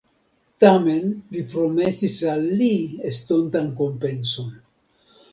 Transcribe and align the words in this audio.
Tamen, 0.61 1.09
li 1.33 1.43
promesis 1.51 2.15
al 2.35 2.47
li 2.61 2.69
estontan 3.11 3.69
kompenson. 3.83 4.49